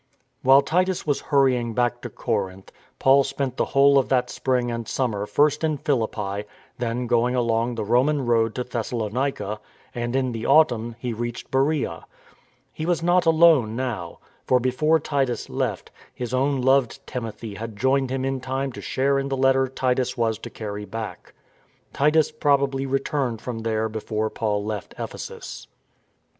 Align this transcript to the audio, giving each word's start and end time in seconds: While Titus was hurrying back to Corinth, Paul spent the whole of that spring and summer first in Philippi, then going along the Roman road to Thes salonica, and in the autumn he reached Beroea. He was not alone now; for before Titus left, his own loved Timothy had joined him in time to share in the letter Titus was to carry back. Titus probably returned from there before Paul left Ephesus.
While 0.41 0.63
Titus 0.63 1.05
was 1.05 1.21
hurrying 1.29 1.75
back 1.75 2.01
to 2.01 2.09
Corinth, 2.09 2.71
Paul 2.97 3.23
spent 3.23 3.57
the 3.57 3.65
whole 3.65 3.99
of 3.99 4.09
that 4.09 4.31
spring 4.31 4.71
and 4.71 4.87
summer 4.87 5.27
first 5.27 5.63
in 5.63 5.77
Philippi, 5.77 6.45
then 6.79 7.05
going 7.05 7.35
along 7.35 7.75
the 7.75 7.83
Roman 7.83 8.25
road 8.25 8.55
to 8.55 8.63
Thes 8.63 8.87
salonica, 8.89 9.59
and 9.93 10.15
in 10.15 10.31
the 10.31 10.43
autumn 10.47 10.95
he 10.97 11.13
reached 11.13 11.51
Beroea. 11.51 12.05
He 12.73 12.87
was 12.87 13.03
not 13.03 13.27
alone 13.27 13.75
now; 13.75 14.17
for 14.47 14.59
before 14.59 14.99
Titus 14.99 15.51
left, 15.51 15.91
his 16.15 16.33
own 16.33 16.61
loved 16.61 17.05
Timothy 17.05 17.53
had 17.53 17.77
joined 17.77 18.09
him 18.09 18.25
in 18.25 18.39
time 18.41 18.71
to 18.71 18.81
share 18.81 19.19
in 19.19 19.29
the 19.29 19.37
letter 19.37 19.67
Titus 19.67 20.17
was 20.17 20.39
to 20.39 20.49
carry 20.49 20.83
back. 20.85 21.35
Titus 21.93 22.31
probably 22.31 22.87
returned 22.87 23.39
from 23.39 23.59
there 23.59 23.87
before 23.87 24.31
Paul 24.31 24.65
left 24.65 24.95
Ephesus. 24.97 25.67